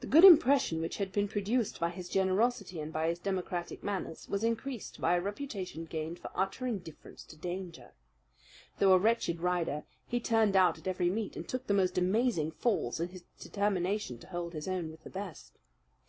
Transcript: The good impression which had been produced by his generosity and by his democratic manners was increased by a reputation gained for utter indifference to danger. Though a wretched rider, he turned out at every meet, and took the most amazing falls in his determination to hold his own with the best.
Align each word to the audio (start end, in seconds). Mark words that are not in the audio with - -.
The 0.00 0.08
good 0.08 0.24
impression 0.24 0.80
which 0.80 0.96
had 0.96 1.12
been 1.12 1.28
produced 1.28 1.78
by 1.78 1.90
his 1.90 2.08
generosity 2.08 2.80
and 2.80 2.92
by 2.92 3.06
his 3.08 3.20
democratic 3.20 3.84
manners 3.84 4.28
was 4.28 4.42
increased 4.42 5.00
by 5.00 5.14
a 5.14 5.20
reputation 5.20 5.84
gained 5.84 6.18
for 6.18 6.32
utter 6.34 6.66
indifference 6.66 7.22
to 7.26 7.36
danger. 7.36 7.92
Though 8.80 8.92
a 8.94 8.98
wretched 8.98 9.38
rider, 9.38 9.84
he 10.08 10.18
turned 10.18 10.56
out 10.56 10.78
at 10.78 10.88
every 10.88 11.10
meet, 11.10 11.36
and 11.36 11.48
took 11.48 11.68
the 11.68 11.74
most 11.74 11.96
amazing 11.96 12.50
falls 12.50 12.98
in 12.98 13.10
his 13.10 13.22
determination 13.38 14.18
to 14.18 14.26
hold 14.26 14.52
his 14.52 14.66
own 14.66 14.90
with 14.90 15.04
the 15.04 15.10
best. 15.10 15.60